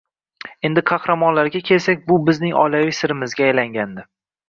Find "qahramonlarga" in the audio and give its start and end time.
0.91-1.63